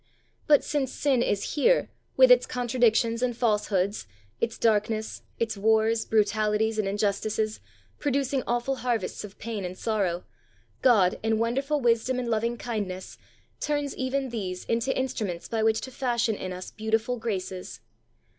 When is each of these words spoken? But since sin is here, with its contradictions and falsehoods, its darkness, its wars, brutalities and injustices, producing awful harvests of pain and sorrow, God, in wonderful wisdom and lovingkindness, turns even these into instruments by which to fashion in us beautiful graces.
But 0.47 0.63
since 0.63 0.91
sin 0.91 1.21
is 1.21 1.53
here, 1.53 1.91
with 2.17 2.31
its 2.31 2.47
contradictions 2.47 3.21
and 3.21 3.37
falsehoods, 3.37 4.07
its 4.39 4.57
darkness, 4.57 5.21
its 5.37 5.55
wars, 5.55 6.05
brutalities 6.05 6.79
and 6.79 6.87
injustices, 6.87 7.59
producing 7.99 8.41
awful 8.47 8.77
harvests 8.77 9.23
of 9.23 9.37
pain 9.37 9.63
and 9.63 9.77
sorrow, 9.77 10.23
God, 10.81 11.19
in 11.21 11.37
wonderful 11.37 11.79
wisdom 11.79 12.17
and 12.17 12.29
lovingkindness, 12.31 13.19
turns 13.59 13.95
even 13.95 14.29
these 14.29 14.65
into 14.65 14.91
instruments 14.97 15.47
by 15.47 15.61
which 15.61 15.81
to 15.81 15.91
fashion 15.91 16.33
in 16.33 16.51
us 16.51 16.71
beautiful 16.71 17.17
graces. 17.17 17.79